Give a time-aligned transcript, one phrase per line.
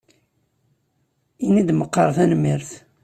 [1.45, 2.69] Ini-d meqqar tanemmirt.